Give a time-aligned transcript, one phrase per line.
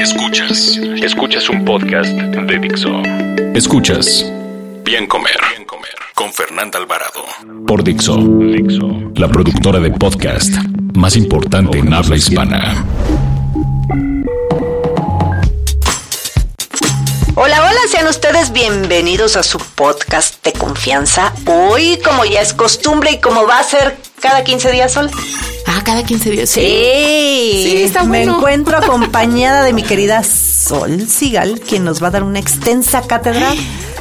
[0.00, 3.02] Escuchas, escuchas un podcast de Dixo.
[3.54, 4.24] Escuchas.
[4.82, 5.90] Bien Comer, Bien Comer.
[6.14, 7.22] Con Fernanda Alvarado.
[7.66, 10.54] Por Dixo, Dixo, la productora de podcast
[10.94, 12.82] más importante en habla hispana.
[18.10, 21.32] Ustedes bienvenidos a su podcast de confianza.
[21.46, 25.10] Hoy, como ya es costumbre y como va a ser cada 15 días, Sol.
[25.66, 26.50] Ah, cada 15 días.
[26.50, 28.36] Sí, Sí, está Me bueno.
[28.38, 33.54] encuentro acompañada de mi querida Sol Sigal, quien nos va a dar una extensa cátedra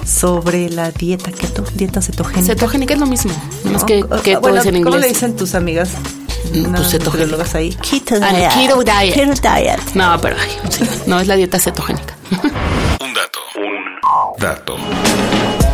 [0.06, 2.46] sobre la dieta keto, dieta cetogénica.
[2.54, 3.32] Cetogénica es lo mismo.
[3.64, 3.86] No ¿no?
[3.86, 5.90] que, que Ah, bueno, ¿Cómo le dicen tus amigas?
[6.52, 7.06] Mm, pues cetogénica.
[7.06, 7.70] nutriólogas ahí.
[7.76, 8.52] Keto Ah, diet.
[8.54, 9.14] keto diet.
[9.14, 9.80] Keto diet.
[9.94, 12.16] No, pero ay, sí, no es la dieta cetogénica.
[14.38, 15.69] Dato.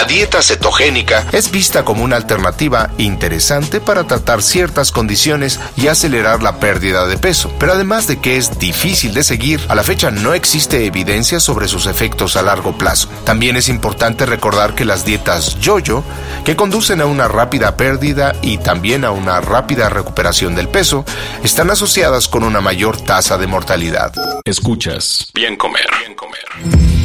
[0.00, 6.42] La dieta cetogénica es vista como una alternativa interesante para tratar ciertas condiciones y acelerar
[6.42, 7.52] la pérdida de peso.
[7.58, 11.68] Pero además de que es difícil de seguir, a la fecha no existe evidencia sobre
[11.68, 13.10] sus efectos a largo plazo.
[13.24, 16.02] También es importante recordar que las dietas yo-yo,
[16.46, 21.04] que conducen a una rápida pérdida y también a una rápida recuperación del peso,
[21.44, 24.14] están asociadas con una mayor tasa de mortalidad.
[24.46, 25.30] Escuchas.
[25.34, 25.90] Bien comer.
[26.00, 26.99] Bien comer.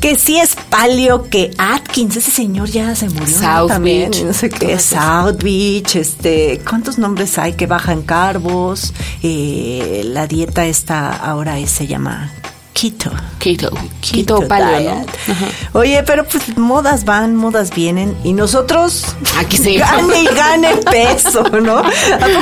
[0.00, 3.26] Que sí es palio, que Atkins, ese señor ya se murió.
[3.38, 4.24] South También, Beach.
[4.24, 5.02] No sé qué, esas.
[5.04, 8.92] South Beach, este, ¿cuántos nombres hay que bajan carbos?
[9.22, 12.30] Eh, la dieta esta ahora es- se llama
[14.48, 14.96] paleo, ¿no?
[15.00, 15.08] diet.
[15.30, 15.46] Ajá.
[15.72, 19.04] Oye, pero pues modas van, modas vienen y nosotros
[19.38, 19.76] Aquí sí.
[19.76, 21.78] gane y gane peso, ¿no?
[21.78, 21.82] ¿A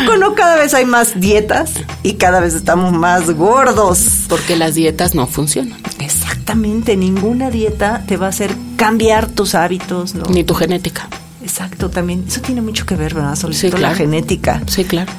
[0.00, 1.70] poco no cada vez hay más dietas
[2.02, 4.24] y cada vez estamos más gordos?
[4.28, 5.78] Porque las dietas no funcionan.
[6.00, 10.24] Exactamente, ninguna dieta te va a hacer cambiar tus hábitos, ¿no?
[10.30, 11.08] Ni tu genética.
[11.42, 12.24] Exacto, también.
[12.26, 13.36] Eso tiene mucho que ver, ¿verdad?
[13.36, 13.96] Sobre Sí, todo la claro.
[13.96, 14.62] genética.
[14.66, 15.12] Sí, claro.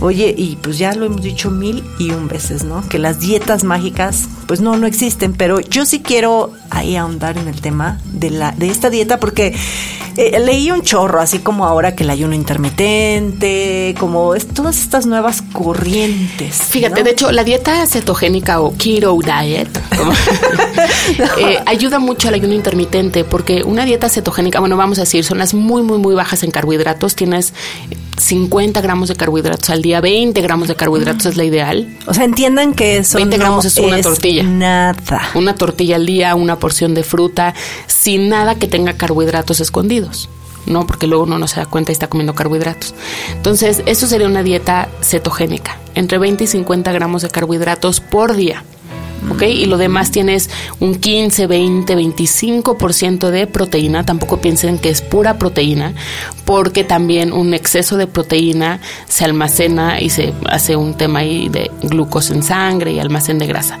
[0.00, 2.86] Oye, y pues ya lo hemos dicho mil y un veces, ¿no?
[2.88, 7.48] Que las dietas mágicas, pues no, no existen, pero yo sí quiero ahí ahondar en
[7.48, 9.56] el tema de la de esta dieta porque
[10.18, 15.06] eh, leí un chorro, así como ahora que el ayuno intermitente, como es, todas estas
[15.06, 16.56] nuevas corrientes.
[16.68, 17.04] Fíjate, ¿no?
[17.04, 19.70] de hecho, la dieta cetogénica o keto diet
[21.38, 25.38] eh, ayuda mucho al ayuno intermitente porque una dieta cetogénica, bueno, vamos a decir, son
[25.38, 27.16] las muy, muy, muy bajas en carbohidratos.
[27.16, 27.54] Tienes
[28.18, 31.88] 50 gramos de carbohidratos al día, 20 gramos de carbohidratos es la ideal.
[32.06, 34.41] O sea, entiendan que eso 20 no gramos es una tortilla.
[34.42, 35.22] Nada.
[35.34, 37.54] Una tortilla al día, una porción de fruta,
[37.86, 40.28] sin nada que tenga carbohidratos escondidos.
[40.66, 42.94] No, porque luego uno no se da cuenta y está comiendo carbohidratos.
[43.32, 48.64] Entonces, eso sería una dieta cetogénica, entre 20 y 50 gramos de carbohidratos por día.
[49.30, 49.42] ¿Ok?
[49.42, 50.50] Y lo demás tienes
[50.80, 54.04] un 15, 20, 25% de proteína.
[54.04, 55.94] Tampoco piensen que es pura proteína,
[56.44, 61.70] porque también un exceso de proteína se almacena y se hace un tema ahí de
[61.82, 63.78] glucosa en sangre y almacén de grasa.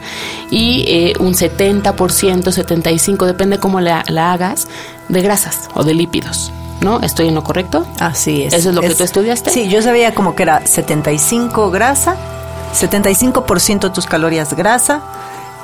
[0.50, 4.68] Y eh, un 70%, 75%, depende cómo la, la hagas,
[5.08, 6.52] de grasas o de lípidos.
[6.80, 7.00] ¿No?
[7.00, 7.86] ¿Estoy en lo correcto?
[8.00, 8.54] Así es.
[8.54, 9.50] ¿Eso es lo que tú estudiaste?
[9.50, 12.16] Sí, yo sabía como que era 75 grasa,
[12.74, 15.00] 75% de tus calorías grasa,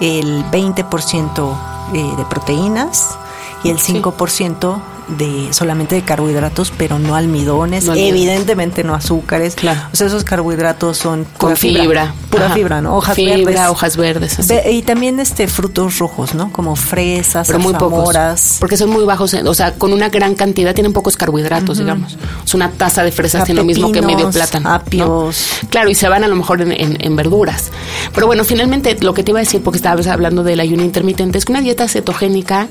[0.00, 1.56] el 20%
[1.92, 3.18] eh, de proteínas
[3.64, 4.80] y el 5%
[5.16, 8.14] de solamente de carbohidratos, pero no almidones, No almidones.
[8.20, 9.54] evidentemente no azúcares.
[9.54, 9.80] Claro.
[9.92, 12.14] O sea, esos carbohidratos son Con fibra.
[12.30, 12.54] pura Ajá.
[12.54, 12.96] fibra, ¿no?
[12.96, 13.60] Hojas Fibra, verdes.
[13.68, 14.48] hojas verdes, así.
[14.54, 16.52] Ve- y también este frutos rojos, ¿no?
[16.52, 18.56] Como fresas, pero muy pocos.
[18.60, 22.16] Porque son muy bajos, en- o sea, con una gran cantidad tienen pocos carbohidratos, digamos.
[22.44, 24.68] Es una taza de fresas tiene lo mismo que medio plátano.
[24.68, 24.74] ¿no?
[24.74, 25.46] apios.
[25.70, 27.70] Claro, y se van a lo mejor en, en- en verduras.
[28.14, 31.38] Pero bueno, finalmente lo que te iba a decir, porque estabas hablando del ayuno intermitente,
[31.38, 32.68] es que una dieta cetogénica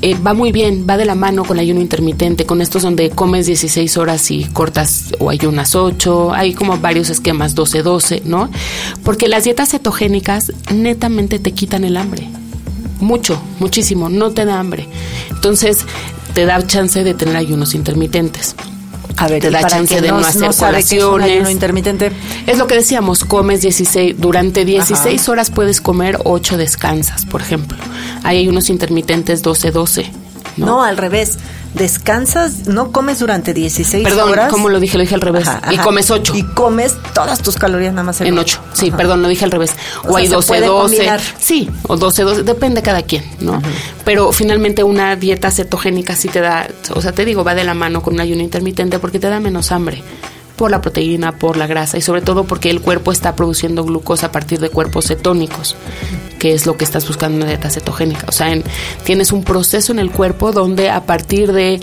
[0.00, 3.10] eh, va muy bien, va de la mano con el ayuno intermitente, con estos donde
[3.10, 8.48] comes 16 horas y cortas o ayunas 8, hay como varios esquemas 12-12, ¿no?
[9.02, 12.28] Porque las dietas cetogénicas netamente te quitan el hambre.
[13.00, 14.88] Mucho, muchísimo, no te da hambre.
[15.30, 15.80] Entonces,
[16.34, 18.54] te da chance de tener ayunos intermitentes.
[19.16, 21.30] A ver, te da chance de no, hacer qué es un colaciones.
[21.30, 22.12] ayuno intermitente.
[22.46, 27.76] Es lo que decíamos, comes 16, durante 16 horas puedes comer, 8 descansas, por ejemplo.
[28.24, 30.10] Hay unos intermitentes 12-12.
[30.56, 30.66] ¿no?
[30.66, 31.38] No, al revés.
[31.74, 34.50] descansas, no comes durante 16 Perdón, horas.
[34.50, 35.46] como lo dije, lo dije al revés.
[35.46, 36.32] Ajá, Y comes 8.
[36.34, 38.96] Y comes todas tus calorías nada más En 8, sí, Ajá.
[38.96, 39.72] perdón, lo dije al revés.
[40.04, 40.96] O O, sea, hay se 12, puede 12.
[40.96, 41.20] combinar.
[41.38, 43.62] Sí, o 12, 12, depende de cada quien, ¿no?
[44.04, 47.74] Pero finalmente una dieta cetogénica sí te da, o sea, te digo, va de la
[47.74, 50.02] mano con un ayuno intermitente porque te da menos hambre
[50.56, 54.26] por la proteína, por la grasa y sobre todo porque el cuerpo está produciendo glucosa
[54.26, 55.76] a partir de cuerpos cetónicos,
[56.38, 58.26] que es lo que estás buscando en una dieta cetogénica.
[58.28, 58.64] O sea, en-
[59.04, 61.80] tienes un proceso en el cuerpo donde a partir de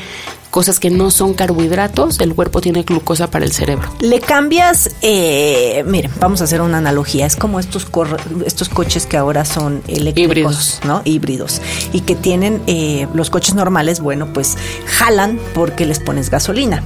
[0.51, 3.89] cosas que no son carbohidratos, el cuerpo tiene glucosa para el cerebro.
[3.99, 7.25] Le cambias, eh, miren, vamos a hacer una analogía.
[7.25, 10.79] Es como estos cor- estos coches que ahora son eléctricos, Híbridos.
[10.85, 11.01] ¿no?
[11.03, 11.61] Híbridos.
[11.91, 14.55] Y que tienen eh, los coches normales, bueno, pues
[14.85, 16.85] jalan porque les pones gasolina.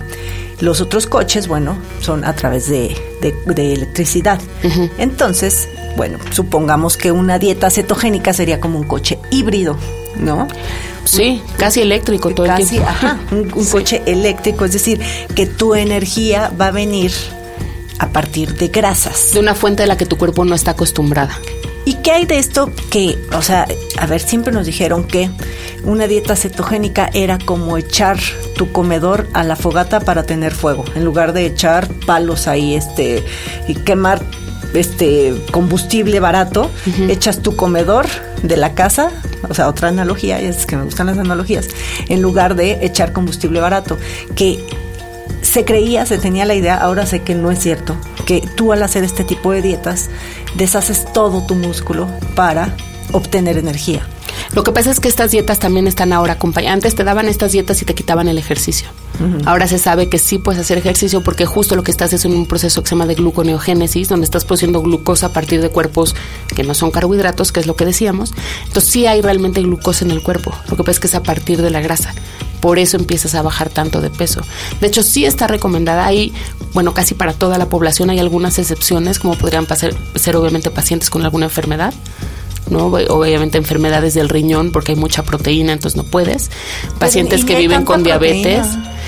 [0.61, 4.39] Los otros coches, bueno, son a través de, de- de electricidad.
[4.97, 9.77] Entonces, bueno, supongamos que una dieta cetogénica sería como un coche híbrido,
[10.17, 10.47] ¿no?
[11.05, 12.89] Sí, casi eléctrico todo el Casi, tiempo.
[12.89, 14.99] ajá, un, un coche eléctrico, es decir,
[15.33, 17.11] que tu energía va a venir
[17.99, 19.31] a partir de grasas.
[19.33, 21.37] de una fuente de la que tu cuerpo no está acostumbrada.
[21.85, 23.65] ¿Y qué hay de esto que, o sea,
[23.97, 25.29] a ver, siempre nos dijeron que
[25.83, 28.17] una dieta cetogénica era como echar
[28.55, 33.23] tu comedor a la fogata para tener fuego, en lugar de echar palos ahí, este,
[33.67, 34.21] y quemar
[34.73, 36.69] este combustible barato,
[37.07, 38.05] echas tu comedor
[38.43, 39.11] de la casa,
[39.49, 41.67] o sea, otra analogía, es que me gustan las analogías,
[42.07, 43.97] en lugar de echar combustible barato,
[44.35, 44.63] que
[45.41, 48.83] se creía, se tenía la idea, ahora sé que no es cierto, que tú al
[48.83, 50.09] hacer este tipo de dietas
[50.55, 52.75] deshaces todo tu músculo para
[53.11, 54.05] obtener energía.
[54.53, 56.75] Lo que pasa es que estas dietas también están ahora acompañadas.
[56.75, 58.89] Antes te daban estas dietas y te quitaban el ejercicio.
[59.45, 62.31] Ahora se sabe que sí puedes hacer ejercicio porque justo lo que estás es en
[62.31, 66.15] un proceso que se llama de gluconeogénesis, donde estás produciendo glucosa a partir de cuerpos
[66.55, 68.33] que no son carbohidratos, que es lo que decíamos.
[68.67, 70.53] Entonces sí hay realmente glucosa en el cuerpo.
[70.69, 72.13] Lo que pasa es que es a partir de la grasa.
[72.61, 74.41] Por eso empiezas a bajar tanto de peso.
[74.81, 76.05] De hecho, sí está recomendada.
[76.05, 76.33] Hay,
[76.73, 81.09] bueno, casi para toda la población hay algunas excepciones, como podrían pasar, ser obviamente pacientes
[81.09, 81.93] con alguna enfermedad.
[82.69, 82.85] ¿No?
[82.85, 86.51] Obviamente enfermedades del riñón porque hay mucha proteína, entonces no puedes.
[86.99, 88.67] Pacientes ¿y que viven con diabetes.
[88.67, 88.98] proteína?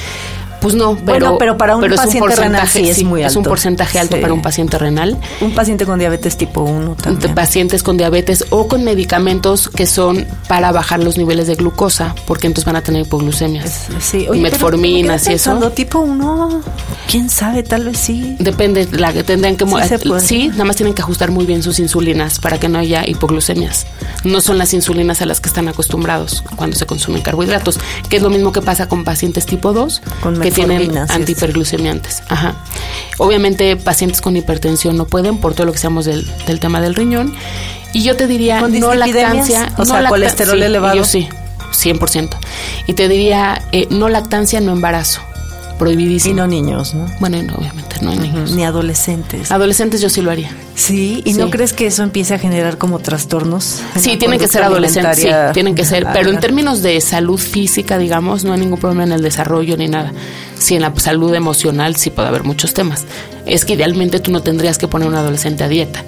[0.61, 3.49] Pues no, pero, Bueno, pero para un paciente renal sí es muy Es un alto.
[3.49, 4.21] porcentaje alto Sí.
[4.21, 5.17] para un paciente renal.
[5.41, 7.35] Un paciente con diabetes tipo 1 de también.
[7.35, 12.47] pacientes con diabetes o con medicamentos que son para bajar los niveles de glucosa, porque
[12.47, 13.87] entonces van a tener hipoglucemias.
[13.99, 15.71] Sí, oye, metforminas me y eso.
[15.71, 16.61] tipo 1,
[17.09, 18.35] quién sabe, tal vez sí.
[18.39, 21.79] Depende, la que tendrán que Sí sí, nada más tienen que ajustar muy bien sus
[21.79, 23.85] insulinas para que no haya hipoglucemias.
[24.23, 27.79] No son las insulinas a las que están acostumbrados cuando se consumen carbohidratos,
[28.09, 32.23] que es lo mismo que pasa con pacientes tipo 2 Con que tienen antihiperglucemiantes.
[32.29, 32.55] Ajá.
[33.17, 36.95] Obviamente pacientes con hipertensión no pueden por todo lo que seamos del, del tema del
[36.95, 37.33] riñón.
[37.93, 40.95] Y yo te diría ¿Con no lactancia, O no sea, colesterol sí, elevado.
[40.95, 41.27] Yo sí,
[41.73, 42.29] 100%.
[42.87, 45.21] Y te diría eh, no lactancia, no embarazo.
[45.81, 46.33] Prohibidísimo.
[46.33, 47.07] Y no niños, ¿no?
[47.19, 48.51] Bueno, no, obviamente, no en niños.
[48.51, 49.51] Ni adolescentes.
[49.51, 50.51] Adolescentes yo sí lo haría.
[50.75, 51.39] Sí, ¿y Sí.
[51.39, 53.81] no crees que eso empiece a generar como trastornos?
[53.99, 56.05] Sí, tienen que ser adolescentes, sí, tienen que ser.
[56.13, 59.87] Pero en términos de salud física, digamos, no hay ningún problema en el desarrollo ni
[59.87, 60.13] nada.
[60.61, 63.03] Sí, en la salud emocional sí puede haber muchos temas.
[63.47, 66.03] Es que idealmente tú no tendrías que poner a un adolescente a dieta.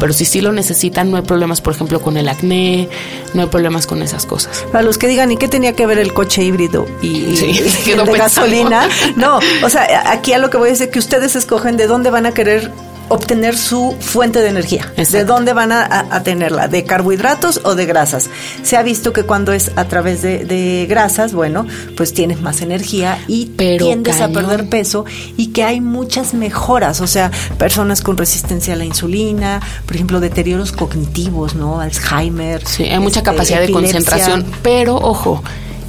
[0.00, 2.88] Pero si sí lo necesitan, no hay problemas, por ejemplo, con el acné,
[3.32, 4.64] no hay problemas con esas cosas.
[4.72, 7.54] Para los que digan, ¿y qué tenía que ver el coche híbrido y, Sí, y
[7.84, 8.18] quedó el de pensando.
[8.18, 8.88] gasolina?
[9.16, 12.10] No, o sea, aquí a lo que voy a decir que ustedes escogen de dónde
[12.10, 12.70] van a querer
[13.12, 15.34] obtener su fuente de energía, de Exacto.
[15.34, 18.30] dónde van a, tenerla, de carbohidratos o de grasas.
[18.62, 21.66] Se ha visto que cuando es a través de, de grasas, bueno,
[21.96, 25.04] pues tienes más energía y Pero tiendes a perder peso
[25.36, 30.18] y que hay muchas mejoras, o sea, personas con resistencia a la insulina, por ejemplo,
[30.18, 31.80] deterioros cognitivos, ¿no?
[31.80, 32.66] Alzheimer.
[32.66, 35.42] Sí, hay mucha este, capacidad de concentración, pero ojo,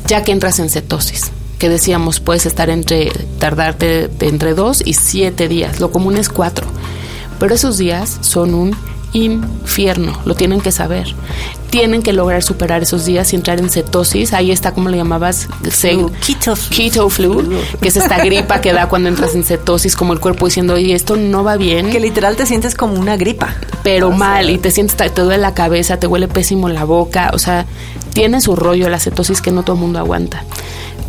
[0.07, 4.93] ya que entras en cetosis, que decíamos, puedes estar entre, tardarte de entre dos y
[4.95, 6.67] siete días, lo común es cuatro,
[7.43, 8.73] pero esos días son un
[9.11, 11.13] infierno, lo tienen que saber.
[11.69, 14.31] Tienen que lograr superar esos días y entrar en cetosis.
[14.31, 15.49] Ahí está, como le llamabas?
[15.69, 16.77] Flu, keto flu.
[16.77, 20.45] keto flu, que es esta gripa que da cuando entras en cetosis, como el cuerpo
[20.45, 23.53] diciendo, oye, esto no va bien Que literal te sientes como una gripa.
[23.83, 26.85] pero O sea, mal y te sientes, te duele la cabeza, te huele pésimo la
[26.85, 27.65] boca, o sea,
[28.13, 30.45] tiene su rollo la cetosis que no todo el mundo aguanta.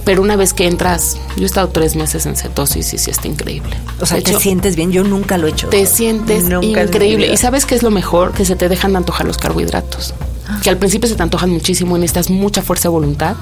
[0.04, 3.26] Pero una vez que entras, yo he estado tres meses en cetosis y sí está
[3.26, 3.76] increíble.
[4.00, 4.92] O sea, De te hecho, sientes bien.
[4.92, 5.68] Yo nunca lo he hecho.
[5.68, 7.32] te sientes Nunca increíble.
[7.32, 8.32] ¿Y sabes qué es lo mejor?
[8.32, 10.14] Que se te dejan de antojar los carbohidratos.
[10.46, 10.61] Ah.
[10.62, 13.37] Que al principio se te antojan muchísimo y necesitas mucha fuerza de voluntad,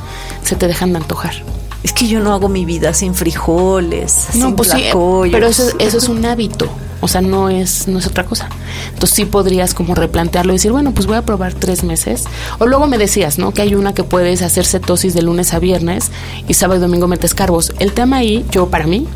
[0.44, 1.34] se te dejan de antojar.
[1.82, 4.84] Es que yo no hago mi vida sin frijoles, sin No, pues sí,
[5.32, 6.68] pero eso, eso es un hábito.
[7.02, 8.48] O sea, no es, no es otra cosa.
[8.94, 12.24] Entonces sí podrías como replantearlo y decir, bueno, pues voy a probar tres meses.
[12.60, 13.52] O luego me decías, ¿no?
[13.52, 16.10] Que hay una que puedes hacer cetosis de lunes a viernes
[16.46, 17.72] y sábado y domingo metes carbos.
[17.80, 19.06] El tema ahí, yo para mí,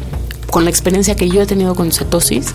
[0.51, 2.55] con la experiencia que yo he tenido con cetosis,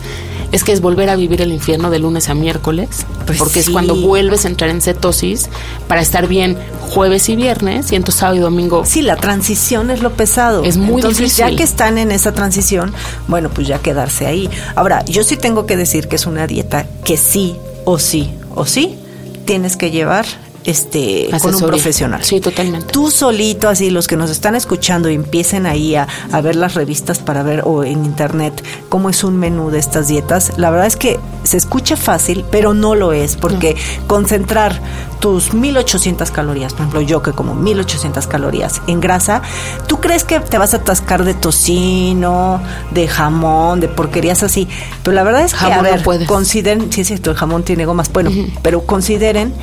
[0.51, 3.70] es que es volver a vivir el infierno de lunes a miércoles, Pues porque es
[3.70, 5.50] cuando vuelves a entrar en cetosis
[5.88, 6.58] para estar bien
[6.89, 8.84] jueves y viernes y entonces sábado y domingo.
[8.86, 10.63] Sí, la transición es lo pesado.
[10.63, 11.46] Es muy Entonces, difícil.
[11.51, 12.93] ya que están en esa transición,
[13.27, 14.50] bueno, pues ya quedarse ahí.
[14.75, 17.55] Ahora, yo sí tengo que decir que es una dieta que sí
[17.86, 18.98] o sí o sí
[19.46, 20.25] tienes que llevar
[20.63, 22.23] este con un profesional.
[22.23, 22.87] Sí, totalmente.
[22.91, 26.75] Tú solito, así, los que nos están escuchando y empiecen ahí a, a ver las
[26.75, 30.87] revistas para ver o en internet cómo es un menú de estas dietas, la verdad
[30.87, 31.19] es que
[31.51, 33.75] se escucha fácil, pero no lo es, porque
[34.08, 34.79] concentrar
[35.20, 39.41] tus 1800 calorías, por ejemplo, yo que como 1800 calorías en grasa,
[39.86, 44.67] ¿tú crees que te vas a atascar de tocino, de jamón, de porquerías así?
[45.03, 48.12] Pero la verdad es que, Jamón a ver, consideren, sí cierto, el jamón tiene gomas,
[48.13, 48.31] bueno,
[48.62, 49.53] pero consideren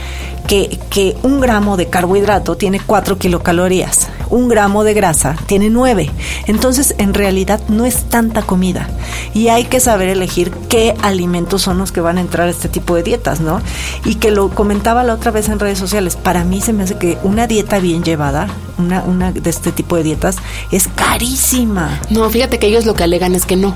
[0.46, 6.10] que, que un gramo de carbohidrato tiene 4 kilocalorías, un gramo de grasa tiene 9.
[6.46, 8.88] Entonces, en realidad no es tanta comida.
[9.34, 12.68] Y hay que saber elegir qué alimentos son los que van a entrar a este
[12.68, 13.60] tipo de dietas, ¿no?
[14.04, 16.98] Y que lo comentaba la otra vez en redes sociales, para mí se me hace
[16.98, 20.36] que una dieta bien llevada, una, una de este tipo de dietas,
[20.70, 22.00] es carísima.
[22.10, 23.74] No, fíjate que ellos lo que alegan es que no,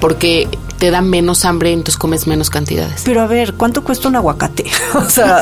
[0.00, 0.48] porque
[0.80, 3.02] te da menos hambre, entonces comes menos cantidades.
[3.04, 4.64] Pero a ver, ¿cuánto cuesta un aguacate?
[4.94, 5.40] o sea,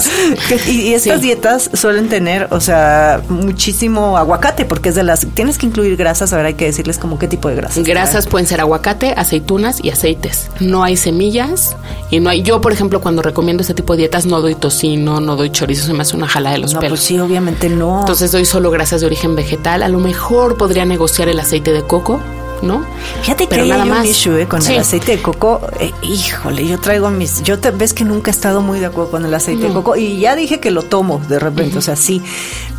[0.48, 1.26] que- y, y estas Sí.
[1.26, 5.26] dietas suelen tener, o sea, muchísimo aguacate, porque es de las.
[5.34, 7.84] Tienes que incluir grasas, ahora hay que decirles como qué tipo de grasas.
[7.84, 10.50] Grasas pueden ser aguacate, aceitunas y aceites.
[10.60, 11.76] No hay semillas
[12.10, 12.42] y no hay.
[12.42, 15.86] Yo, por ejemplo, cuando recomiendo este tipo de dietas, no doy tocino, no doy chorizo,
[15.86, 16.98] se me hace una jala de los No, pelos.
[16.98, 18.00] pues sí, obviamente no.
[18.00, 19.82] Entonces doy solo grasas de origen vegetal.
[19.84, 22.20] A lo mejor podría negociar el aceite de coco,
[22.62, 22.84] ¿no?
[23.22, 24.06] Fíjate que Pero ahí nada hay un más.
[24.06, 24.74] issue eh, con Sí.
[24.74, 25.60] el aceite de coco.
[25.80, 27.42] Eh, híjole, yo traigo mis.
[27.42, 29.96] Yo te ves que nunca he estado muy de acuerdo con el aceite de coco
[29.96, 32.22] y ya dije que lo tomo de repente, o sea, sí.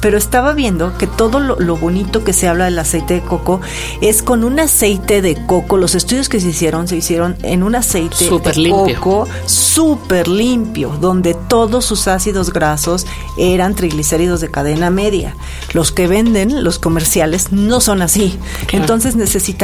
[0.02, 3.60] Pero estaba viendo que todo lo, lo bonito que se habla del aceite de coco
[4.02, 5.78] es con un aceite de coco.
[5.78, 8.96] Los estudios que se hicieron se hicieron en un aceite Súper de limpio.
[9.00, 13.06] coco súper limpio, donde todos sus ácidos grasos
[13.38, 15.36] eran triglicéridos de cadena media.
[15.74, 18.38] Los que venden, los comerciales, no son así.
[18.72, 19.16] Entonces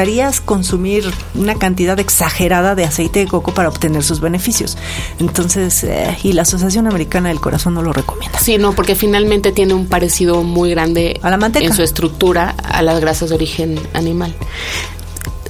[0.06, 4.78] necesitarías consumir una cantidad exagerada de aceite de coco para obtener sus beneficios.
[5.20, 8.40] Entonces, eh, y la Asociación Americana del Corazón no lo recomienda.
[8.40, 11.66] Sí, no, porque finalmente tiene un parecido muy grande A la manteca.
[11.66, 14.36] en su estructura a las grasas de origen animal.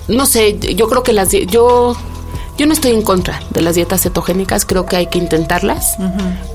[0.07, 1.95] No sé, yo creo que las yo
[2.57, 5.97] yo no estoy en contra de las dietas cetogénicas, creo que hay que intentarlas,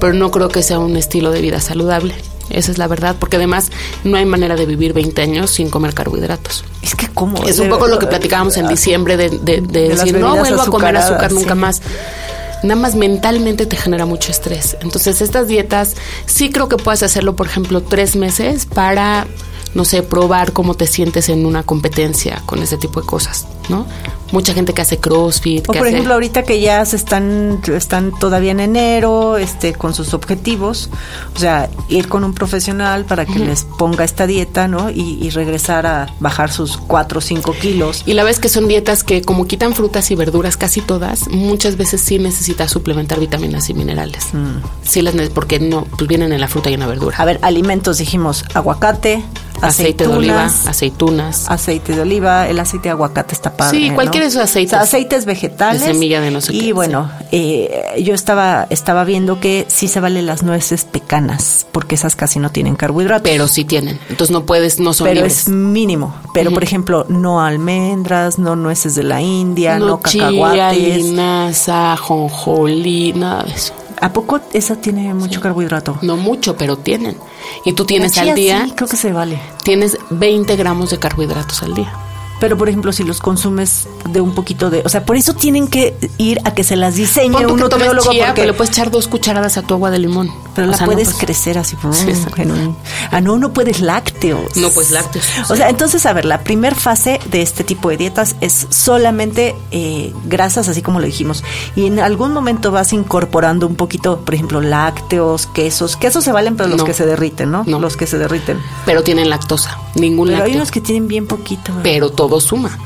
[0.00, 2.14] pero no creo que sea un estilo de vida saludable.
[2.50, 3.70] Esa es la verdad, porque además
[4.04, 6.64] no hay manera de vivir 20 años sin comer carbohidratos.
[6.82, 10.18] Es que cómo Es un poco lo que platicábamos en diciembre de, de- de decir,
[10.18, 11.60] no vuelvo a comer azúcar nunca sí.
[11.60, 11.82] más.
[12.62, 14.76] Nada más mentalmente te genera mucho estrés.
[14.82, 15.94] Entonces, estas dietas
[16.26, 19.26] sí creo que puedes hacerlo, por ejemplo, tres meses para,
[19.74, 23.86] no sé, probar cómo te sientes en una competencia con ese tipo de cosas, ¿no?
[24.32, 25.68] Mucha gente que hace CrossFit.
[25.68, 29.72] O que por hace- ejemplo, ahorita que ya se están, están todavía en enero, este,
[29.72, 30.90] con sus objetivos,
[31.36, 34.90] o sea, ir con un profesional para que les ponga esta dieta, ¿no?
[34.90, 38.02] Y, y regresar a bajar sus 4 o 5 kilos.
[38.06, 41.76] Y la vez que son dietas que como quitan frutas y verduras casi todas, muchas
[41.76, 44.28] veces sí necesitas suplementar vitaminas y minerales.
[44.82, 47.16] Sí las porque no, pues vienen en la fruta y en la verdura.
[47.18, 49.22] A ver, alimentos dijimos aguacate,
[49.62, 53.78] Aceite de oliva, aceitunas, aceite de oliva, el aceite de aguacate está padre.
[53.78, 53.94] Sí, ¿no?
[53.94, 54.72] cualquiera de esos aceites.
[54.72, 55.80] O sea, aceites vegetales.
[55.82, 59.88] De semilla de no sé Y qué, bueno, eh, yo estaba, estaba viendo que sí
[59.88, 63.22] se valen las nueces pecanas, porque esas casi no tienen carbohidratos.
[63.30, 63.98] Pero sí tienen.
[64.08, 65.42] Entonces no puedes, no son pero libres.
[65.42, 66.14] es mínimo.
[66.32, 70.96] Pero, por ejemplo, no almendras, no nueces de la India, no, chía, cacahuates.
[71.04, 73.74] linaza, jonjolí, nada de eso.
[74.00, 75.98] ¿A poco esa tiene mucho carbohidrato?
[76.02, 77.16] No mucho, pero tienen.
[77.64, 79.38] Y tú tienes al día, Sí, creo que se vale.
[79.62, 81.92] tienes 20 gramos de carbohidratos al día.
[82.40, 84.80] Pero, por ejemplo, si los consumes de un poquito de...
[84.86, 88.10] O sea, por eso tienen que ir a que se las diseñe Pon un nutriólogo
[88.10, 88.46] chía, porque...
[88.46, 90.32] le puedes echar dos cucharadas a tu agua de limón.
[90.54, 91.76] Pero O la sea, no, puedes pues, crecer así.
[91.92, 92.12] Sí,
[93.10, 94.09] ah, no, no puedes lácteos.
[94.56, 97.96] No puedes lácteos, O sea, entonces, a ver, la primer fase de este tipo de
[97.96, 101.42] dietas es solamente eh, grasas, así como lo dijimos.
[101.76, 105.96] Y en algún momento vas incorporando un poquito, por ejemplo, lácteos, quesos.
[105.96, 106.84] Quesos se valen, pero los No.
[106.84, 107.64] que se derriten, ¿no?
[107.66, 107.80] No.
[107.80, 108.58] Los que se derriten.
[108.86, 109.78] Pero tienen lactosa.
[109.94, 111.72] Ningún Pero hay unos que tienen bien poquito.
[111.82, 112.78] pero todo suma.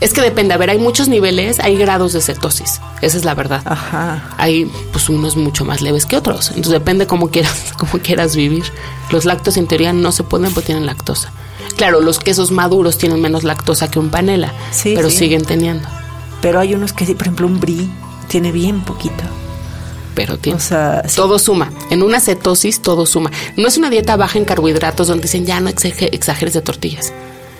[0.00, 3.34] Es que depende, a ver, hay muchos niveles, hay grados de cetosis, esa es la
[3.34, 3.60] verdad.
[3.66, 4.30] Ajá.
[4.38, 8.64] Hay pues unos mucho más leves que otros, entonces depende cómo quieras, cómo quieras vivir.
[9.10, 11.32] Los lácteos en teoría no se pueden porque tienen lactosa.
[11.76, 15.18] Claro, los quesos maduros tienen menos lactosa que un panela, Sí, pero sí.
[15.18, 15.86] siguen teniendo.
[16.40, 17.86] pero hay unos que, por ejemplo, un brie
[18.28, 19.22] tiene bien poquito.
[20.14, 21.16] Pero tiene, O sea, sí.
[21.16, 21.70] todo suma.
[21.90, 23.30] En una cetosis todo suma.
[23.56, 27.12] No es una dieta baja en carbohidratos donde dicen ya no exager- exageres de tortillas.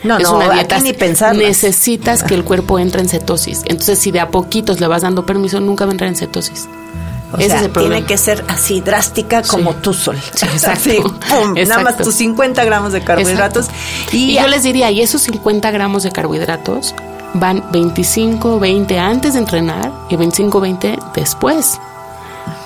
[0.03, 0.79] No, es no, una aquí dieta.
[0.81, 1.43] ni pensarlas.
[1.47, 3.63] Necesitas que el cuerpo entre en cetosis.
[3.67, 6.69] Entonces, si de a poquitos le vas dando permiso, nunca va a entrar en cetosis.
[7.33, 7.95] O Ese sea, es el problema.
[7.97, 9.79] tiene que ser así drástica como Sí.
[9.83, 10.19] tú sol.
[10.35, 10.91] Sí, exacto.
[11.29, 13.67] Pum, nada más tus 50 gramos de carbohidratos.
[13.67, 14.17] Exacto.
[14.17, 16.95] Y, Y, yo les diría, y esos 50 gramos de carbohidratos
[17.35, 21.79] van 25, 20 antes de entrenar y 25, 20 después.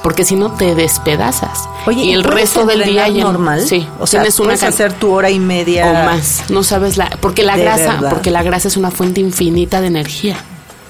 [0.04, 1.66] Porque si no te despedazas.
[1.86, 3.66] Oye, y el resto del día ya normal.
[3.66, 6.44] Sí, o sea, tienes una puedes hacer tu hora y media o más.
[6.50, 8.10] No sabes la porque la grasa, verdad.
[8.10, 10.36] porque la grasa es una fuente infinita de energía.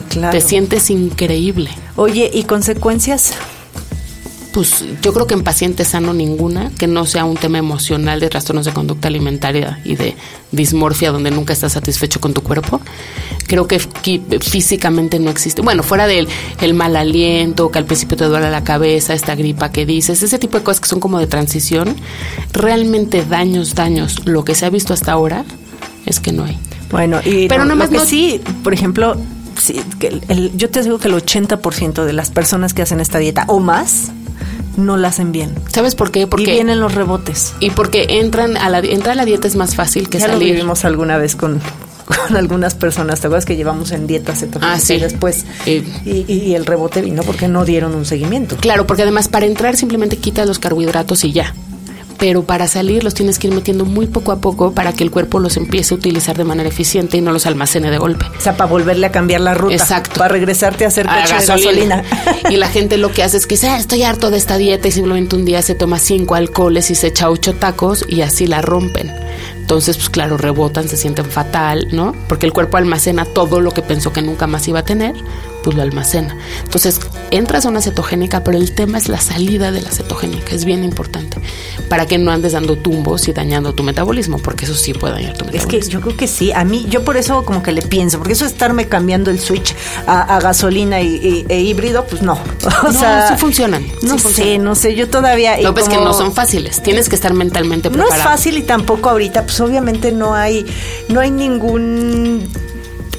[0.08, 0.32] Claro.
[0.32, 1.70] Te sientes increíble.
[1.94, 3.34] Oye, ¿y consecuencias?
[4.54, 8.28] Pues yo creo que en paciente sano ninguna, que no sea un tema emocional de
[8.28, 10.14] trastornos de conducta alimentaria y de
[10.52, 12.80] dismorfia donde nunca estás satisfecho con tu cuerpo.
[13.48, 15.60] Creo que fí- físicamente no existe.
[15.60, 16.28] Bueno, fuera del
[16.60, 20.38] el mal aliento, que al principio te duele la cabeza, esta gripa que dices, ese
[20.38, 21.96] tipo de cosas que son como de transición,
[22.52, 25.44] realmente daños, daños, lo que se ha visto hasta ahora
[26.06, 26.56] es que no hay.
[26.92, 29.16] Bueno, y Pero lo que no- sí, por ejemplo,
[29.60, 33.00] sí, que el- el- yo te digo que el 80% de las personas que hacen
[33.00, 34.12] esta dieta o más
[34.76, 35.54] no la hacen bien.
[35.72, 36.26] ¿Sabes por qué?
[36.26, 37.54] Porque y vienen los rebotes.
[37.60, 40.34] y porque entran a la entrar a la dieta es más fácil que ya lo
[40.34, 40.52] salir.
[40.54, 41.60] vivimos alguna vez con,
[42.26, 43.20] con algunas personas.
[43.20, 44.94] ¿Te acuerdas que llevamos en dieta cetogénica Ah, sí.
[44.94, 45.84] y después Eh.
[46.04, 48.56] y, y- y el rebote vino porque no dieron un seguimiento?
[48.56, 51.54] Claro, porque además para entrar simplemente quitas los carbohidratos y ya.
[52.18, 55.10] Pero para salir los tienes que ir metiendo muy poco a poco para que el
[55.10, 58.26] cuerpo los empiece a utilizar de manera eficiente y no los almacene de golpe.
[58.36, 59.74] O sea, para volverle a cambiar la ruta.
[59.74, 60.18] Exacto.
[60.18, 62.04] Para regresarte a hacer A coche de gasolina.
[62.50, 64.88] y la gente lo que hace es que dice, "Ah, estoy harto de esta dieta
[64.88, 68.46] y simplemente un día se toma cinco alcoholes y se echa ocho tacos y así
[68.46, 69.12] la rompen.
[69.56, 72.14] Entonces, pues claro, rebotan, se sienten fatal, ¿no?
[72.28, 75.14] Porque el cuerpo almacena todo lo que pensó que nunca más iba a tener,
[75.64, 76.36] pues lo almacena.
[76.62, 77.00] Entonces,
[77.32, 80.84] entras a una cetogénica, pero el tema es la salida de la cetogénica, es bien
[80.84, 81.38] importante,
[81.88, 85.32] para que no andes dando tumbos y dañando tu metabolismo, porque eso sí puede dañar
[85.36, 85.68] tu Es metabolismo.
[85.70, 86.52] que yo creo que sí.
[86.52, 89.74] A mí, yo por eso como que le pienso, porque eso estarme cambiando el switch
[90.06, 92.34] a, a gasolina y, y- e híbrido, pues no.
[92.84, 94.64] O No, sea, sí funcionan, sí No sé, funcionan.
[94.64, 94.94] no sé.
[94.94, 95.58] Yo todavía.
[95.58, 98.20] y Lo que es no son fáciles, tienes que estar mentalmente No preparado.
[98.20, 100.66] es fácil y tampoco ahorita, pues obviamente no hay,
[101.08, 102.46] no hay ningún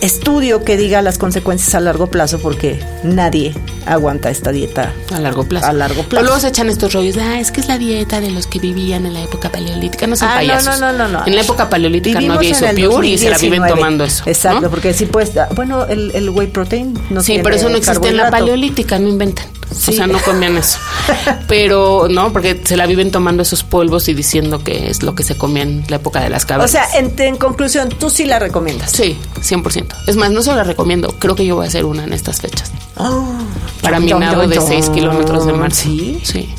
[0.02, 3.54] estudio que diga las consecuencias a largo plazo porque nadie
[3.86, 4.94] aguanta esta dieta.
[5.14, 5.68] A largo plazo.
[5.68, 6.24] A largo plazo.
[6.26, 8.60] luego se echan estos rollos de, ah, es que es la dieta de los que
[8.60, 10.08] vivían en la época paleolítica.
[10.08, 10.80] No son Ah, no, payasos.
[10.80, 11.28] no, no, no, no.
[11.28, 13.70] En la época paleolítica Vivimos no había isopure y se la viven 2019.
[13.70, 14.24] tomando eso.
[14.26, 14.32] ¿no?
[14.32, 17.78] Exacto, porque sí pues, bueno, el, el whey protein no sí, tiene pero eso no
[17.78, 19.46] existe en la paleolítica, no inventan.
[19.76, 19.92] Sí.
[19.92, 20.78] O sea, no comían eso.
[21.48, 25.24] Pero, no, porque se la viven tomando esos polvos y diciendo que es lo que
[25.24, 26.72] se comía en la época de las O cavernas.
[26.72, 28.92] sea, en, en conclusión, tú sí la recomiendas.
[28.92, 29.85] Sí, 100%.
[30.08, 31.14] Es más, no se la recomiendo.
[31.20, 32.72] Creo que yo voy a hacer una en estas fechas.
[32.98, 33.34] Oh,
[33.82, 34.68] Para mi nado de yum.
[34.68, 35.84] 6 kilómetros de marzo.
[35.84, 36.22] Sí.
[36.24, 36.54] Sí.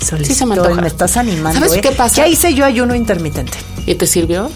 [0.00, 0.80] Solicito, Sí se me antoja.
[0.80, 1.58] Me estás animando.
[1.60, 1.80] ¿Sabes ¿eh?
[1.80, 2.16] qué pasa?
[2.16, 3.58] Ya hice yo ayuno intermitente.
[3.86, 4.50] ¿Y te sirvió?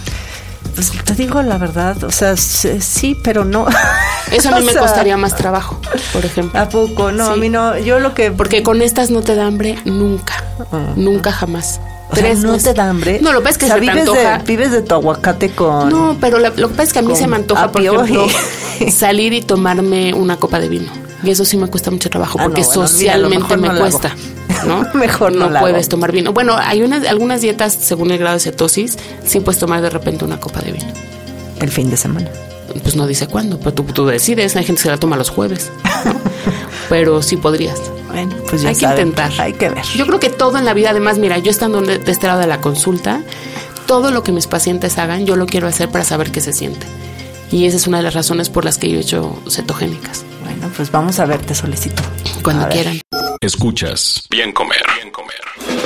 [0.74, 3.66] Pues te digo la verdad, o sea, sí, pero no.
[4.31, 5.81] Eso a mí me sea, costaría más trabajo,
[6.12, 6.61] por ejemplo.
[6.61, 7.12] ¿A poco?
[7.12, 7.79] No, a mí no.
[7.79, 8.31] Yo lo que.
[8.31, 10.44] Porque con estas no te da hambre nunca.
[10.96, 11.81] Nunca jamás.
[12.12, 13.18] Sea, Tres no te da hambre.
[13.20, 14.38] No, lo que pasa es que O sea, se te vives antoja.
[14.38, 15.88] De, vives de tu aguacate con.
[15.88, 18.26] No, pero la- lo que pasa es que a mí se me antoja, por ejemplo,
[18.80, 20.90] y- salir y tomarme una copa de vino.
[21.22, 24.14] Y eso sí me cuesta mucho trabajo, Ah, porque no, bueno, socialmente me no cuesta.
[24.66, 24.86] ¿no?
[24.94, 25.88] Mejor no la puedes hago.
[25.88, 26.32] tomar vino.
[26.32, 30.24] Bueno, hay unas, algunas dietas, según el grado de cetosis, sí puedes tomar de repente
[30.24, 30.86] una copa de vino.
[31.60, 32.28] El fin de semana.
[32.82, 34.54] Pues no dice cuándo, pero tú, tú decides.
[34.56, 35.72] Hay gente que se la toma los jueves.
[36.04, 36.12] ¿no?
[36.88, 37.80] pero sí podrías.
[38.16, 39.31] Bueno, pues ya hay que intentar.
[39.38, 39.85] Hay que ver.
[39.94, 42.46] Yo creo que todo en la vida, además, mira, yo estando de, este lado de
[42.46, 43.20] la consulta,
[43.87, 46.87] todo lo que mis pacientes hagan, yo lo quiero hacer para saber qué se siente.
[47.50, 50.24] Y esa es una de las razones por las que yo he hecho cetogénicas.
[50.44, 52.02] Bueno, pues vamos a ver, te solicito.
[52.42, 52.74] Cuando A ver.
[52.74, 53.00] quieran.
[53.42, 54.26] Escuchas.
[54.31, 54.83] Bien comer.
[54.96, 55.86] Bien comer.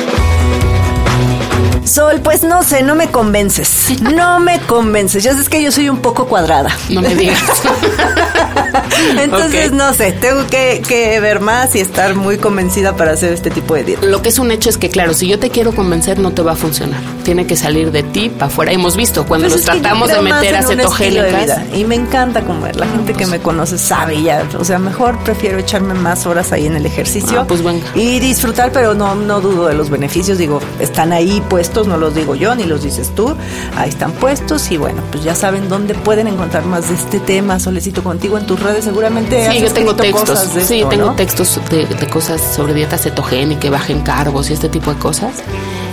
[1.85, 4.01] Sol, pues no sé, no me convences.
[4.01, 5.23] No me convences.
[5.25, 6.71] Ya sabes que yo soy un poco cuadrada.
[6.88, 7.40] No me digas.
[9.19, 13.51] Entonces, no sé, tengo que, que ver más y estar muy convencida para hacer este
[13.51, 14.07] tipo de dieta.
[14.07, 16.43] Lo que es un hecho es que, claro, si yo te quiero convencer, no te
[16.43, 17.01] va a funcionar.
[17.25, 18.73] Tiene que salir de ti para afuera.
[18.73, 21.64] Hemos visto cuando Pues yo tratamos de meter a en un estilo de cetogénicas.
[21.66, 22.77] vida, Y me encanta comer.
[22.77, 24.47] La gente que me conoce sabe ya.
[24.59, 27.40] O sea, mejor prefiero echarme más horas ahí en el ejercicio.
[27.40, 27.85] Ah, pues venga.
[27.95, 30.38] Y disfrutar, pero no, no dudo de los beneficios.
[30.38, 33.35] Digo, están ahí puestos, no los digo yo ni los dices tú.
[33.76, 34.70] Ahí están puestos.
[34.72, 37.61] Y bueno, pues ya saben dónde pueden encontrar más de este tema.
[37.61, 38.85] Solicito contigo en tus redes.
[38.85, 40.28] Seguramente has Sí, yo tengo textos.
[40.30, 41.14] cosas de sí, esto, tengo ¿no?
[41.14, 45.35] textos de, de cosas sobre dieta cetogénica, que bajen carbos y este tipo de cosas.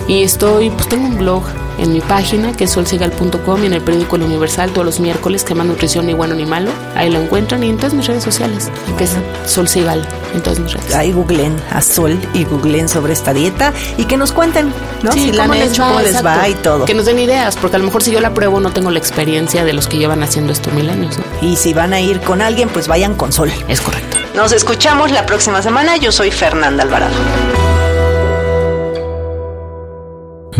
[0.07, 1.43] Y estoy, pues tengo un blog
[1.77, 5.43] en mi página que es solsigal.com y en el periódico El Universal todos los miércoles
[5.43, 6.71] que más nutrición ni bueno ni malo.
[6.95, 10.73] Ahí lo encuentran y en todas mis redes sociales, que es Solsigal en todas mis
[10.73, 10.93] redes.
[10.95, 15.11] Ahí googleen a Sol y googleen sobre esta dieta y que nos cuenten, ¿no?
[15.11, 16.39] Sí, si la han cómo les hecho, va, cómo les exacto.
[16.39, 16.85] va y todo.
[16.85, 18.99] Que nos den ideas, porque a lo mejor si yo la pruebo no tengo la
[18.99, 21.23] experiencia de los que llevan haciendo esto mil años, ¿no?
[21.41, 23.51] Y si van a ir con alguien, pues vayan con Sol.
[23.67, 24.17] Es correcto.
[24.35, 25.97] Nos escuchamos la próxima semana.
[25.97, 27.66] Yo soy Fernanda Alvarado.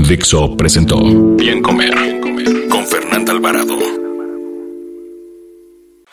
[0.08, 1.04] Dixo presentó
[1.36, 1.94] Bien Comer
[2.70, 3.78] con Fernanda Alvarado.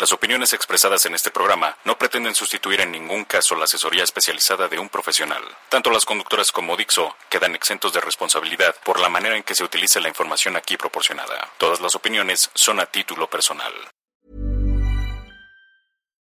[0.00, 4.66] Las opiniones expresadas en este programa no pretenden sustituir en ningún caso la asesoría especializada
[4.66, 5.42] de un profesional.
[5.70, 9.62] Tanto las conductoras como Dixo quedan exentos de responsabilidad por la manera en que se
[9.62, 11.52] utilice la información aquí proporcionada.
[11.58, 13.72] Todas las opiniones son a título personal.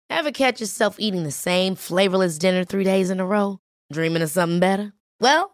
[0.10, 3.60] Ever catch yourself eating the same flavorless dinner three days in a row?
[3.90, 4.92] Dreaming of something better?
[5.22, 5.54] Well,